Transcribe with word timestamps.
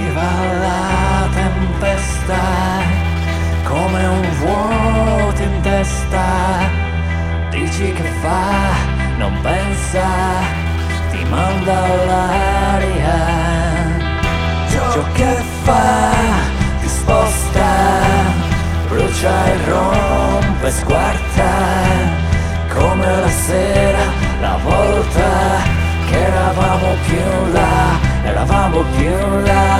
Arriva 0.00 0.32
la 0.60 1.28
tempesta 1.34 2.40
come 3.64 4.06
un 4.06 4.28
vuoto 4.38 5.42
in 5.42 5.60
testa. 5.60 6.24
Dici 7.50 7.92
che 7.92 8.08
fa, 8.22 8.72
non 9.18 9.38
pensa, 9.42 10.06
ti 11.10 11.22
manda 11.28 11.84
all'aria. 11.84 13.18
Ciò 14.70 15.04
che 15.12 15.36
fa, 15.64 16.12
ti 16.80 16.88
sposta, 16.88 17.68
brucia 18.88 19.44
e 19.44 19.56
rompe, 19.68 20.70
squarta, 20.70 21.50
come 22.74 23.20
la 23.20 23.28
sera, 23.28 24.04
la 24.40 24.58
volta 24.62 25.78
che 26.08 26.24
eravamo 26.24 26.94
più 27.06 27.52
là, 27.52 27.99
eravamo 28.30 28.84
più 28.96 29.08
in 29.08 29.44
là, 29.44 29.78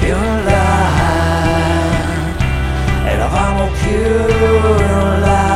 più 0.00 0.14
in 0.14 0.44
là, 0.44 0.64
eravamo 3.04 3.68
più 3.80 3.90
in 3.90 5.20
là. 5.20 5.50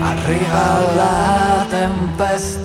Arriva 0.00 1.19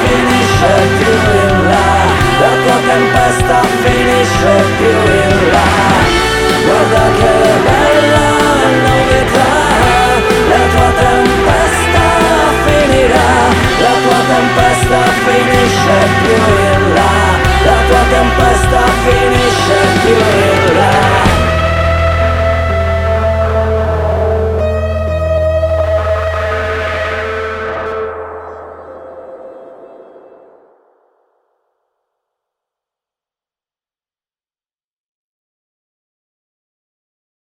finisce 0.00 0.72
più 0.98 1.14
in 1.42 1.68
là. 1.68 1.90
La 2.42 2.52
tua 2.62 2.78
tempesta 2.88 3.60
finisce 3.82 4.54
più 4.76 4.96
in 5.20 5.50
là. 5.52 5.68
Guarda 6.66 7.04
che 7.18 7.34
bella 7.66 8.28
novità. 8.86 9.52
La 10.52 10.62
tua 10.72 10.90
tempesta 11.04 12.06
finirà. 12.64 13.30
La 13.86 13.94
tua 14.04 14.20
tempesta 14.32 15.00
finisce 15.24 15.96
più 16.22 16.32
in 16.32 16.56
là. 16.56 16.61